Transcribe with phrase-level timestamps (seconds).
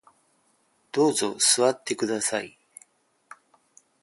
[0.91, 2.57] どうぞ座ってください